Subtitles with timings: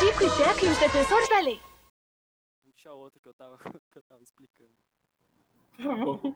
[0.02, 1.62] Tico e Teco e os defensores da lei.
[2.64, 3.58] Puxa outra que eu tava,
[3.92, 4.72] que eu tava explicando.
[5.78, 6.36] Tá bom.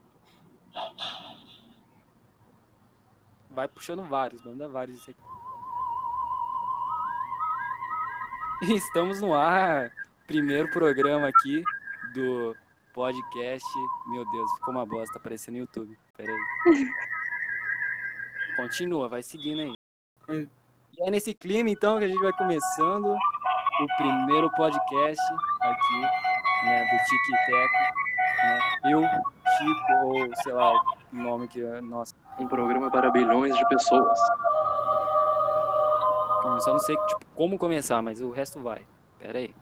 [3.49, 5.21] Vai puxando vários, manda vários isso aqui.
[8.62, 9.92] Estamos no ar.
[10.26, 11.62] Primeiro programa aqui
[12.14, 12.56] do
[12.94, 13.68] podcast.
[14.08, 15.98] Meu Deus, ficou uma bosta, aparecendo no YouTube.
[16.16, 16.90] Pera aí.
[18.56, 20.48] Continua, vai seguindo aí.
[20.98, 25.22] E é nesse clima, então, que a gente vai começando o primeiro podcast
[25.62, 26.02] aqui,
[26.64, 27.74] né, do e Teco.
[28.38, 28.60] Né?
[28.86, 29.02] Eu,
[29.58, 32.16] Chico, ou sei lá, o nome que é nosso.
[32.40, 34.18] Um programa para bilhões de pessoas.
[36.46, 38.82] Eu só não sei tipo, como começar, mas o resto vai.
[39.20, 39.54] Pera aí.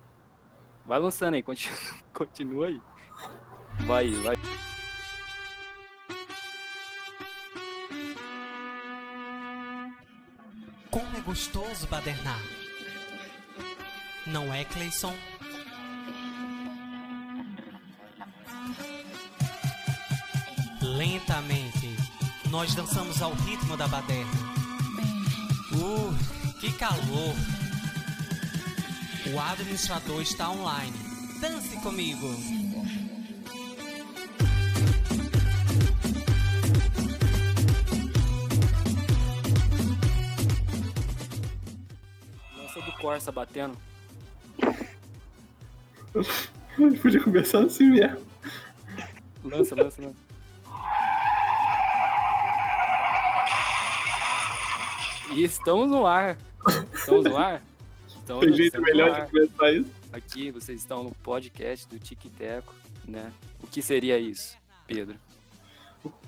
[0.86, 1.78] Vai lançando aí, continua,
[2.14, 2.82] continua aí.
[3.86, 4.36] Vai, vai.
[10.92, 12.40] Como é gostoso badernar.
[14.28, 15.14] Não é, Cleison?
[20.82, 21.96] Lentamente,
[22.52, 24.32] nós dançamos ao ritmo da baderna.
[25.74, 27.63] Uh, que calor!
[29.26, 30.94] O administrador está online.
[31.40, 32.28] Dance comigo!
[42.58, 43.78] Lança do Corsa batendo.
[44.62, 46.22] A
[46.78, 48.22] gente podia começar assim mesmo.
[49.46, 50.16] Lança, lança, lança.
[55.32, 56.38] E estamos no ar.
[56.94, 57.62] Estamos no ar?
[58.24, 59.92] Estamos, Tem jeito melhor de começar isso?
[60.14, 62.74] Aqui vocês estão no podcast do Tique Teco,
[63.06, 63.34] né?
[63.62, 64.56] O que seria isso,
[64.88, 65.18] Pedro?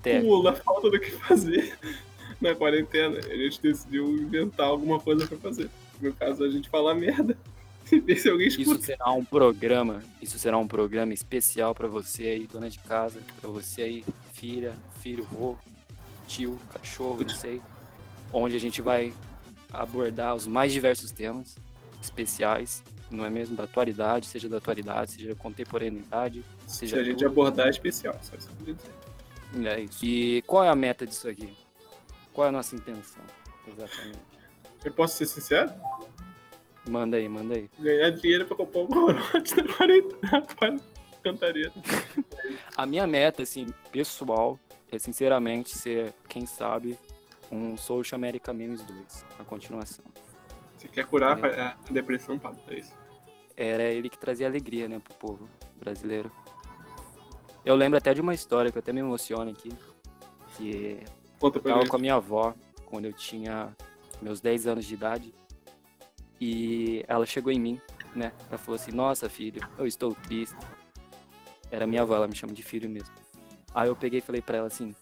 [0.04, 0.26] Teco.
[0.26, 1.80] Pula, falta do que fazer
[2.42, 3.18] na quarentena.
[3.20, 5.70] A gente decidiu inventar alguma coisa pra fazer.
[6.02, 7.38] No caso, a gente falar merda.
[7.86, 8.82] Se alguém Isso escuta.
[8.82, 13.48] será um programa, isso será um programa especial pra você aí, dona de casa, pra
[13.48, 15.56] você aí, filha, filho, vô,
[16.28, 17.62] tio, cachorro, não sei,
[18.34, 19.14] onde a gente vai
[19.72, 21.56] abordar os mais diversos temas
[22.06, 23.56] especiais, não é mesmo?
[23.56, 27.28] Da atualidade, seja da atualidade, seja da contemporaneidade, Se seja a gente tudo.
[27.28, 29.70] abordar é especial, só isso que eu dizer.
[29.70, 30.04] É isso.
[30.04, 31.56] E qual é a meta disso aqui?
[32.34, 33.24] Qual é a nossa intenção?
[33.68, 34.20] Exatamente.
[34.84, 35.72] Eu posso ser sincero?
[36.88, 37.70] Manda aí, manda aí.
[37.80, 40.80] Ganhar dinheiro pra comprar um corote na quarentena.
[41.24, 41.72] Cantaria.
[42.78, 44.60] A minha meta, assim, pessoal,
[44.92, 47.00] é sinceramente ser, quem sabe,
[47.52, 50.06] um Social America Memes 2, a continuação.
[50.86, 52.60] Você quer curar a a depressão, Pablo?
[52.68, 52.94] É isso.
[53.58, 56.32] Era ele que trazia alegria, né, pro povo brasileiro.
[57.64, 59.70] Eu lembro até de uma história que eu até me emociono aqui,
[60.56, 61.00] que
[61.40, 61.88] Conta eu tava mim.
[61.88, 62.54] com a minha avó
[62.86, 63.76] quando eu tinha
[64.22, 65.34] meus 10 anos de idade.
[66.40, 67.82] E ela chegou em mim,
[68.16, 68.32] né?
[68.50, 70.56] Ela falou assim: Nossa, filho, eu estou triste.
[71.72, 73.14] Era minha avó, ela me chama de filho mesmo.
[73.74, 74.94] Aí eu peguei e falei pra ela assim: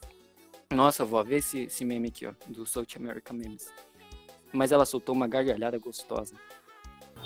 [0.72, 3.68] Nossa, avó, vê esse, esse meme aqui, ó, do South American Memes.
[4.54, 6.36] Mas ela soltou uma gargalhada gostosa.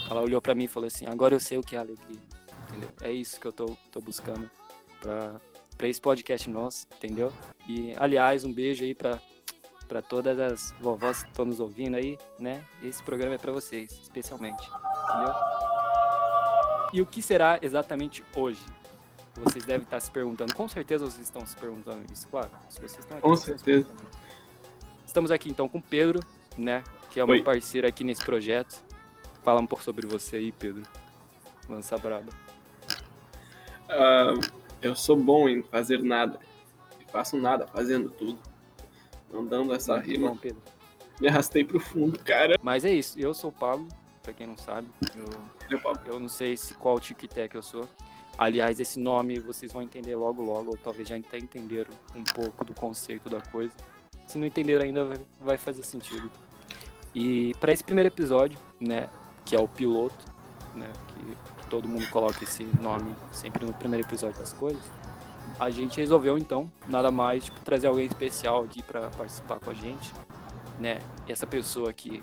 [0.09, 2.21] Ela olhou pra mim e falou assim: Agora eu sei o que é alegria.
[2.69, 2.89] Entendeu?
[3.01, 4.49] É isso que eu tô, tô buscando
[4.99, 5.39] pra,
[5.77, 7.31] pra esse podcast nosso, entendeu?
[7.67, 9.19] E, aliás, um beijo aí pra,
[9.87, 12.63] pra todas as vovós que estão nos ouvindo aí, né?
[12.83, 15.33] Esse programa é pra vocês, especialmente, entendeu?
[16.93, 18.61] E o que será exatamente hoje?
[19.35, 22.49] Vocês devem estar se perguntando, com certeza vocês estão se perguntando isso, claro.
[22.69, 23.87] Se vocês estão aqui, Com certeza.
[25.05, 26.19] Estamos aqui então com o Pedro,
[26.57, 26.83] né?
[27.17, 27.41] Que é Oi.
[27.41, 28.79] parceiro aqui nesse projeto.
[29.41, 30.83] Fala um pouco sobre você aí, Pedro.
[31.67, 32.31] Lança braba.
[33.89, 34.35] Ah,
[34.83, 36.39] eu sou bom em fazer nada.
[37.01, 38.37] E faço nada fazendo tudo.
[39.33, 40.29] Não dando essa Muito rima.
[40.29, 40.61] bom, Pedro.
[41.19, 42.59] Me arrastei pro fundo, cara.
[42.61, 43.87] Mas é isso, eu sou o Pablo,
[44.21, 44.87] pra quem não sabe.
[45.71, 46.01] Eu, Pablo.
[46.05, 47.89] eu não sei se qual tic-tac eu sou.
[48.37, 52.63] Aliás, esse nome vocês vão entender logo logo, ou talvez já até entenderam um pouco
[52.63, 53.73] do conceito da coisa.
[54.27, 56.29] Se não entenderam ainda, vai fazer sentido.
[57.13, 59.09] E para esse primeiro episódio, né,
[59.45, 60.25] que é o piloto,
[60.75, 64.83] né, que todo mundo coloca esse nome sempre no primeiro episódio das coisas,
[65.59, 69.73] a gente resolveu então, nada mais, tipo, trazer alguém especial aqui para participar com a
[69.73, 70.13] gente,
[70.79, 70.99] né?
[71.27, 72.21] E essa pessoa que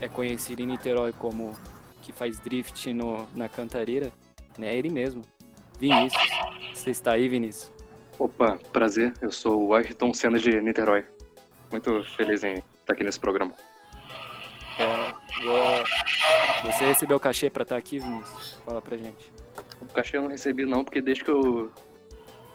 [0.00, 1.54] é conhecida em Niterói como
[2.00, 4.12] que faz drift no, na cantareira,
[4.56, 4.68] né?
[4.68, 5.22] É ele mesmo,
[5.78, 6.22] Vinícius.
[6.72, 7.72] Você está aí, Vinícius?
[8.18, 9.12] Opa, prazer.
[9.20, 11.04] Eu sou o Ayrton Senna de Niterói.
[11.70, 13.54] Muito feliz em estar aqui nesse programa.
[16.64, 18.58] Você recebeu o cachê para estar aqui, Vinícius?
[18.64, 19.32] Fala pra gente.
[19.80, 21.70] O cachê eu não recebi não, porque desde que eu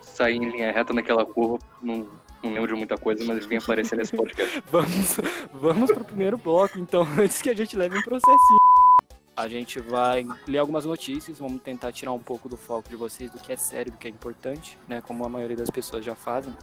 [0.02, 2.08] saí em linha reta naquela curva, não,
[2.44, 4.64] não lembro de muita coisa, mas vim aparecer nesse podcast.
[4.72, 5.18] Vamos,
[5.54, 8.60] vamos pro primeiro bloco, então, antes que a gente leve um processinho.
[9.36, 13.32] A gente vai ler algumas notícias, vamos tentar tirar um pouco do foco de vocês
[13.32, 15.02] do que é sério, do que é importante, né?
[15.02, 16.54] Como a maioria das pessoas já fazem.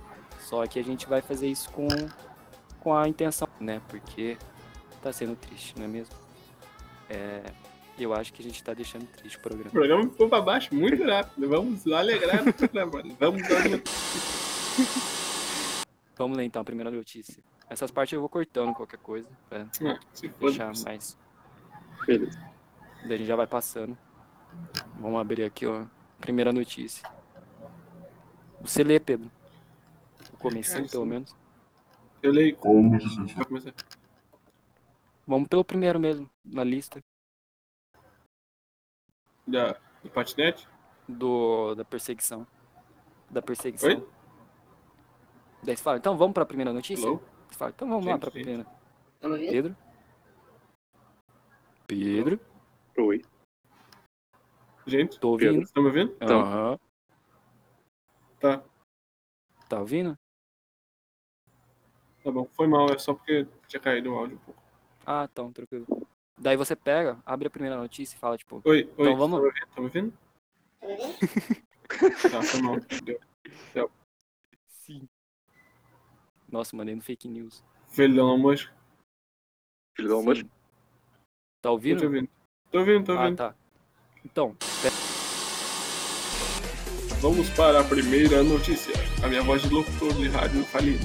[0.41, 1.89] Só que a gente vai fazer isso com,
[2.81, 3.81] com a intenção, né?
[3.89, 4.37] Porque
[5.07, 6.15] tá sendo triste, não é mesmo?
[7.09, 7.41] É,
[7.97, 9.69] eu acho que a gente tá deixando triste o programa.
[9.69, 11.49] O programa ficou pra baixo muito rápido.
[11.49, 13.03] Vamos alegrar o programa.
[13.21, 13.43] Vamos.
[16.19, 17.41] Vamos ler então a primeira notícia.
[17.69, 20.89] Essas partes eu vou cortando qualquer coisa, pra Ah, se deixar foda.
[20.91, 21.17] mais
[22.07, 22.39] Beleza.
[23.03, 23.97] Daí a gente já vai passando.
[24.99, 25.85] Vamos abrir aqui, ó.
[26.21, 27.09] Primeira notícia.
[28.63, 29.31] Você lê, Pedro?
[30.33, 30.37] O
[30.91, 31.37] pelo menos.
[32.23, 32.57] Eu leio.
[32.57, 33.75] Vai começar.
[35.27, 37.01] Vamos pelo primeiro mesmo, na lista
[39.47, 40.69] Da, do patinete?
[41.09, 42.47] do, da perseguição.
[43.31, 43.89] Da perseguição.
[43.91, 44.09] Oi?
[45.65, 47.09] Daí você fala, então vamos pra primeira notícia?
[47.11, 48.43] Você fala, então vamos lá Gente, pra gente.
[48.45, 48.65] primeira.
[49.21, 49.53] Tá me ouvindo?
[49.53, 49.77] Pedro?
[51.87, 52.41] Pedro?
[52.99, 53.25] Oi.
[54.87, 55.63] Gente, Tô ouvindo.
[55.63, 56.13] estão me ouvindo?
[56.21, 56.41] Então.
[56.41, 56.79] Aham.
[58.39, 58.65] Tá.
[59.69, 60.17] Tá ouvindo?
[62.23, 62.49] Tá bom.
[62.55, 64.63] Foi mal, é só porque tinha caído o áudio um pouco.
[65.07, 65.87] Ah, então, tranquilo.
[66.39, 68.93] Daí você pega, abre a primeira notícia e fala, tipo, Oi, oi.
[68.93, 70.13] Então vamos- Tá me ouvindo?
[70.81, 71.17] Tá me ouvindo?
[72.31, 72.77] Tá, foi mal.
[73.73, 73.91] Deu.
[74.69, 75.09] sim.
[76.51, 77.65] Nossa, mandei no fake news.
[77.89, 78.73] Filho da mosca.
[79.97, 80.41] Filho do almoço.
[80.43, 80.49] Sim.
[80.49, 80.53] Tá
[81.63, 81.99] Tô ouvindo?
[82.01, 82.29] te ouvindo.
[82.71, 83.37] Tô ouvindo, tô Ah, ouvindo.
[83.37, 83.55] tá.
[84.25, 84.57] Então,
[87.21, 88.93] Vamos para a primeira notícia.
[89.25, 91.05] A minha voz de locutor de rádio falida.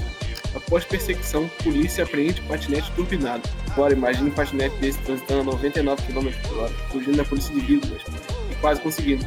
[0.54, 3.48] Após perseguição, polícia apreende patinete turbinado.
[3.70, 7.60] Agora imagine um patinete desse transitando a 99 km por hora, fugindo da polícia de
[7.60, 8.02] vítimas
[8.50, 9.26] e quase conseguindo.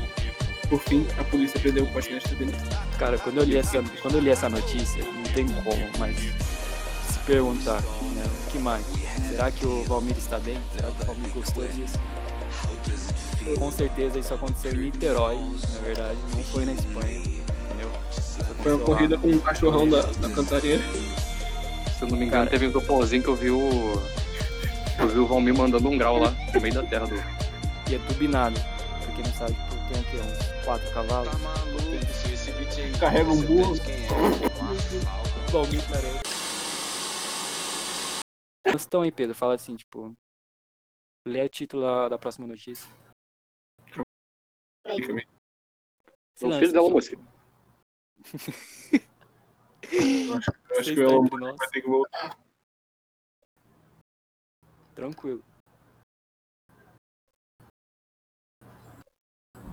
[0.70, 2.64] Por fim, a polícia prendeu o patinete turbinado.
[2.98, 7.20] cara, quando eu li essa, quando eu li essa notícia, não tem como, mas se
[7.26, 8.86] perguntar, né, o que mais?
[9.30, 10.58] Será que o Valmir está bem?
[10.76, 12.00] Será que o Valmir gostou disso?
[13.60, 15.38] Com certeza isso aconteceu em Niterói,
[15.74, 17.22] na verdade, não foi na Espanha,
[17.76, 17.90] entendeu?
[18.64, 18.86] Foi uma lá.
[18.86, 20.84] corrida com um cachorrão da, da cantareira.
[21.98, 23.94] Se eu não me engano, teve um topozinho que eu vi o.
[25.00, 27.16] Eu vi o Valmir mandando um grau lá, no meio da terra do.
[27.90, 30.18] E é turbinado, pra quem não sabe, tipo, tem o quê?
[30.18, 31.34] Uns quatro cavalos?
[33.00, 33.76] Carrega um burro.
[35.52, 36.26] Valmir parece.
[38.76, 40.14] Estão aí, Pedro, fala assim, tipo.
[41.28, 42.90] Lê o título da, próxima notícia.
[44.86, 44.98] É o
[46.36, 47.16] Silêncio, filho dela, moça.
[50.80, 51.56] Acho que está o Elon nós?
[51.58, 52.38] vai ter que voltar.
[54.96, 55.44] Tranquilo.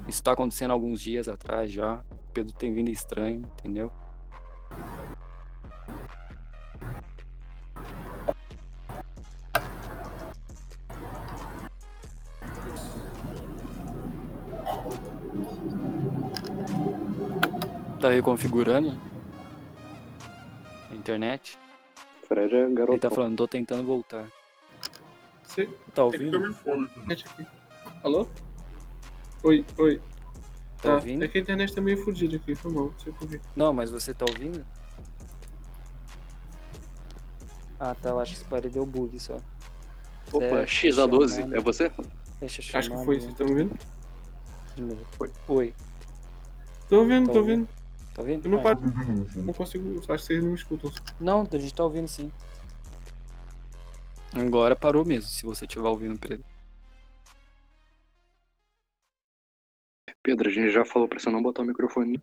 [0.09, 2.05] Isso tá acontecendo alguns dias atrás já.
[2.11, 3.91] O Pedro tem vindo estranho, entendeu?
[18.03, 19.01] Tá reconfigurando
[20.91, 21.57] a internet?
[22.27, 22.99] Fred é Ele garoto.
[22.99, 24.27] tá falando, tô tentando voltar.
[25.45, 26.57] Você Tá ouvindo?
[28.03, 28.27] Alô?
[29.45, 29.99] Oi, oi.
[30.79, 31.25] Tá Tá, ouvindo?
[31.25, 33.41] é que a internet tá meio fodida aqui, foi mal, não sei por quê.
[33.55, 34.67] Não, mas você tá ouvindo?
[37.79, 38.09] Ah, tá.
[38.11, 39.37] Eu acho que esse parede deu bug só.
[40.33, 41.57] Opa, É, XA12, chamada.
[41.57, 41.89] é você?
[42.41, 43.79] Deixa eu Acho chamar que foi, vocês estão me ouvindo?
[45.17, 45.31] Foi.
[45.49, 45.75] Oi.
[46.89, 47.69] Tô ouvindo, Tá tô ouvindo?
[48.14, 48.45] Tá ouvindo?
[48.47, 48.81] Eu não Ah, paro.
[49.37, 49.99] Não consigo.
[49.99, 50.90] Acho que vocês não me escutam.
[51.21, 52.31] Não, a gente tá ouvindo sim.
[54.35, 56.45] Agora parou mesmo, se você estiver ouvindo, Pedro.
[60.23, 62.19] Pedro, a gente já falou pra você não botar o microfone.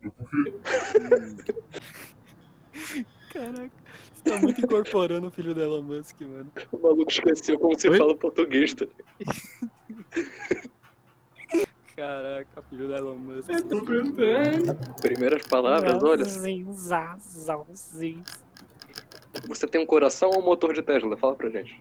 [3.30, 3.70] Caraca,
[4.12, 6.50] você tá muito incorporando o filho da Elon Musk, mano.
[6.72, 7.98] O maluco esqueceu como se Oi?
[7.98, 8.86] fala português, tá?
[12.00, 13.50] Caraca, filho da Elon Musk.
[13.50, 14.74] É, tô perguntando.
[15.02, 16.24] Primeiras palavras, olha.
[19.46, 21.14] Você tem um coração ou um motor de Tesla?
[21.18, 21.78] Fala pra gente.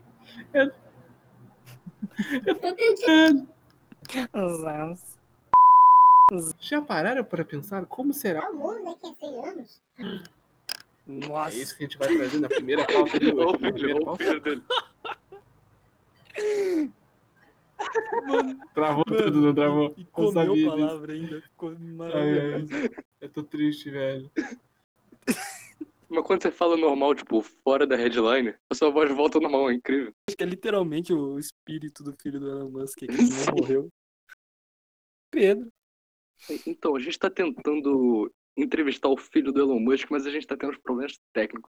[6.60, 8.52] Já pararam para pensar como será?
[8.52, 9.82] O mundo daqui a 100 anos?
[11.08, 11.56] Nossa.
[11.56, 13.62] É isso que a gente vai trazer na primeira pauta de Olha o hoje.
[13.62, 14.24] Na filho, primeira olha o pauta.
[14.26, 14.64] filho dele.
[18.74, 19.94] Travou tudo, não travou?
[19.98, 20.68] E Eu comeu sabia disso.
[20.70, 21.42] palavra ainda.
[21.42, 22.74] Ficou Ai, maravilhoso.
[22.74, 23.04] ai.
[23.22, 24.32] Eu tô triste, velho.
[26.12, 29.70] Mas quando você fala normal, tipo, fora da headline, a sua voz volta ao normal,
[29.70, 30.12] é incrível.
[30.28, 33.16] Acho que é literalmente o espírito do filho do Elon Musk que não
[33.56, 33.90] morreu.
[35.32, 35.72] Pedro.
[36.66, 40.58] Então, a gente tá tentando entrevistar o filho do Elon Musk, mas a gente tá
[40.58, 41.70] tendo uns problemas técnicos.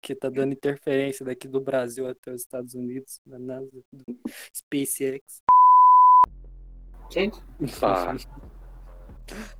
[0.00, 4.04] que tá dando interferência daqui do Brasil até os Estados Unidos, na NASA, do
[4.54, 5.42] SpaceX.
[7.10, 7.38] Gente,
[7.82, 8.16] Ah,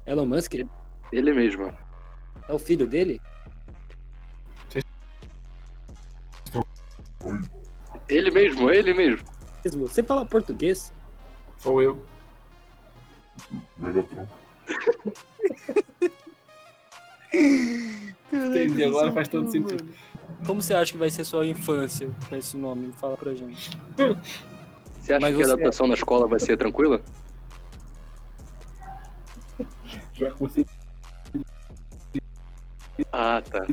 [0.06, 0.54] Elon Musk
[1.12, 1.72] ele mesmo.
[2.48, 3.20] é o filho dele?
[8.08, 9.24] Ele mesmo, ele mesmo.
[9.64, 10.92] Você fala português?
[11.58, 12.04] sou eu.
[18.32, 19.84] Entendi, agora faz todo sentido.
[20.46, 22.92] Como você acha que vai ser sua infância com esse nome?
[22.92, 23.70] Fala pra gente.
[25.00, 27.00] Você acha Mas que a adaptação na escola vai ser tranquila?
[30.14, 30.70] Já consegui.
[33.12, 33.66] Ah, tá.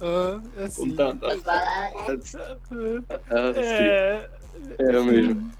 [0.00, 0.90] Ah, é assim.
[0.90, 1.26] Contando.
[1.26, 1.36] Ah,
[3.54, 3.60] sim.
[3.60, 4.30] É.
[4.78, 5.52] É mesmo.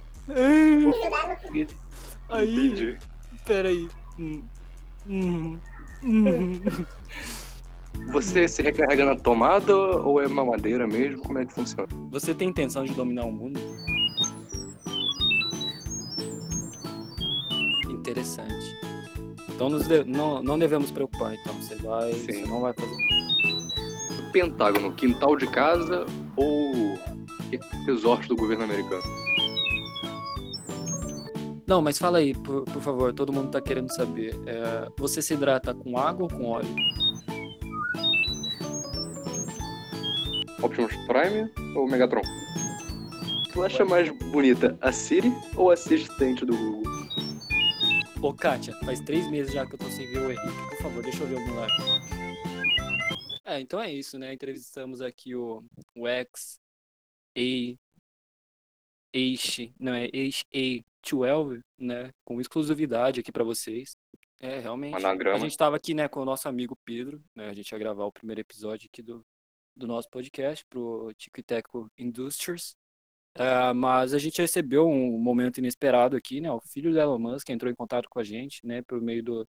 [2.28, 2.98] Aí, Entendi.
[3.46, 3.88] peraí.
[4.18, 4.42] Hum.
[5.08, 5.58] Hum.
[6.02, 6.60] Hum.
[8.12, 11.22] Você se recarrega na tomada ou é mamadeira mesmo?
[11.22, 11.88] Como é que funciona?
[12.10, 13.60] Você tem intenção de dominar o mundo?
[18.10, 18.76] Interessante.
[19.48, 21.52] Então de- não, não devemos preocupar, então.
[21.54, 22.12] Você vai.
[22.12, 22.32] Sim.
[22.32, 22.96] Você não vai fazer.
[24.32, 26.04] Pentágono, quintal de casa
[26.36, 26.98] ou
[27.86, 29.02] resort do governo americano?
[31.66, 34.34] Não, mas fala aí, por, por favor, todo mundo tá querendo saber.
[34.46, 36.68] É, você se hidrata com água ou com óleo?
[40.62, 42.22] Optimus Prime ou Megatron?
[43.52, 47.07] Tu acha mais bonita a Siri ou a assistente do Google?
[48.20, 50.68] Ô, Kátia, faz três meses já que eu tô sem ver o Henrique.
[50.70, 51.72] Por favor, deixa eu ver o moleque.
[53.44, 54.32] É, então é isso, né?
[54.32, 56.58] Entrevistamos aqui o, o ex
[57.36, 57.78] A
[59.12, 62.10] Eixe, não é Eixe A12, né?
[62.24, 63.96] Com exclusividade aqui pra vocês.
[64.40, 64.94] É, realmente.
[64.94, 65.38] A Anagrama.
[65.38, 67.48] gente tava aqui, né, com o nosso amigo Pedro, né?
[67.48, 69.24] A gente ia gravar o primeiro episódio aqui do,
[69.76, 72.76] do nosso podcast pro Tico e Teco Industries.
[73.34, 76.50] É, mas a gente recebeu um momento inesperado aqui, né?
[76.50, 78.82] O filho do Elon Musk entrou em contato com a gente, né?
[78.82, 79.48] Por meio do,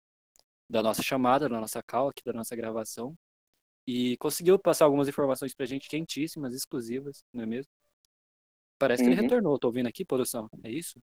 [0.68, 3.14] da nossa chamada, da nossa call aqui, da nossa gravação.
[3.86, 7.70] E conseguiu passar algumas informações pra gente quentíssimas, exclusivas, não é mesmo?
[8.78, 9.22] Parece que ele Uhum.
[9.22, 9.58] retornou.
[9.58, 10.48] Tô ouvindo aqui, produção.
[10.62, 10.98] É isso?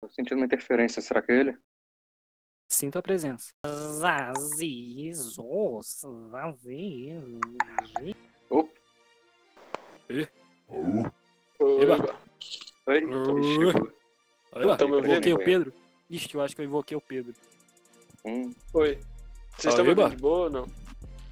[0.00, 1.58] Tô sentindo uma interferência, será que é ele?
[2.68, 3.52] Sinto a presença.
[3.64, 5.36] Vazios,
[6.30, 7.40] vazios.
[14.52, 15.12] Olha, Tão me ouvindo?
[15.12, 15.72] invoquei o Pedro.
[16.10, 17.34] Ixi, eu acho que eu invoquei o Pedro.
[18.24, 18.98] Hum, Oi.
[19.56, 20.66] Vocês estão me ouvindo de boa ou não?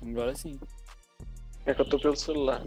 [0.02, 0.58] Agora sim.
[1.66, 2.62] É que eu tô pelo celular.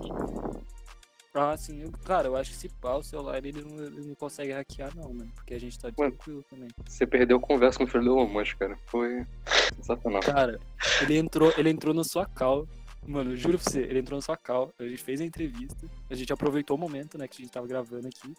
[1.33, 1.83] Ah, sim.
[1.83, 4.95] Eu, cara, eu acho que se pá, o celular ele não, ele não consegue hackear,
[4.95, 5.31] não, mano.
[5.35, 5.93] Porque a gente tá Ué.
[6.09, 6.67] tranquilo também.
[6.85, 8.77] você perdeu a conversa com o filho do cara.
[8.87, 9.25] Foi
[9.75, 10.21] sensacional.
[10.21, 10.59] Cara,
[11.01, 12.67] ele entrou, ele entrou na sua call.
[13.05, 14.73] Mano, eu juro pra você, ele entrou na sua call.
[14.79, 15.87] A gente fez a entrevista.
[16.09, 18.33] A gente aproveitou o momento, né, que a gente tava gravando aqui.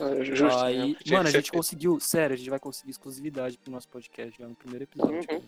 [0.00, 0.96] Ah, justo, Aí, né?
[1.10, 4.54] Mano, a gente conseguiu, sério, a gente vai conseguir exclusividade pro nosso podcast já no
[4.54, 5.16] primeiro episódio.
[5.16, 5.24] Uhum.
[5.26, 5.42] cara.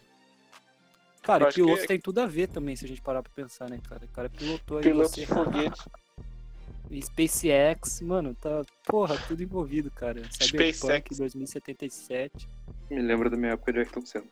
[1.22, 3.22] Cara, Eu e acho que- piloto tem tudo a ver também, se a gente parar
[3.22, 4.04] pra pensar, né, cara?
[4.04, 5.20] O cara pilotou aí Piloto você.
[5.20, 5.80] de foguete.
[7.00, 10.20] SpaceX, mano, tá, porra, tudo envolvido, cara.
[10.30, 11.18] Cyberpunk SpaceX.
[11.18, 12.48] 2077.
[12.90, 14.26] Me lembra da minha época de Ayrton Senna.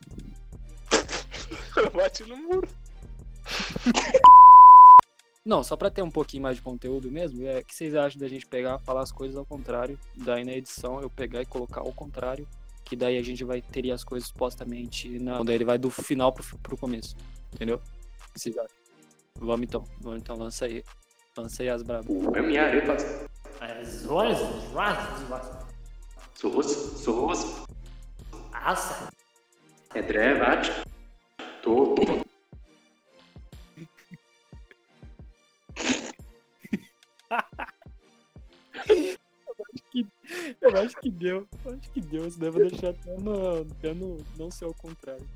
[1.95, 2.69] Bate no muro.
[5.45, 8.21] Não, só pra ter um pouquinho mais de conteúdo mesmo, é o que vocês acham
[8.21, 11.81] da gente pegar, falar as coisas ao contrário, daí na edição eu pegar e colocar
[11.81, 12.47] ao contrário,
[12.85, 16.33] que daí a gente vai teria as coisas supostamente na, daí ele vai do final
[16.33, 17.17] pro, pro começo,
[17.55, 17.81] entendeu?
[18.35, 18.77] Vocês acham?
[19.39, 20.85] Vamos então, vamos então, lança aí,
[21.37, 22.07] lança aí as brabas.
[22.35, 22.97] É minha arepa.
[23.61, 24.39] As horas,
[24.77, 25.61] as
[26.35, 26.67] Sorros,
[27.03, 27.65] sorros.
[28.51, 29.11] Asa.
[29.95, 30.71] É drevat.
[31.63, 31.95] Tô.
[40.71, 44.19] Eu acho que deu, eu acho que deu, isso deve deixar até no, até no
[44.39, 45.27] não ser ao contrário.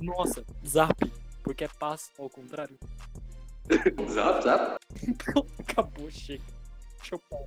[0.00, 0.94] Nossa, Zap,
[1.42, 2.78] Porque é paz, ao contrário.
[3.68, 4.78] Exato, exato.
[5.60, 6.44] Acabou, chega.
[6.98, 7.44] Deixa eu parar.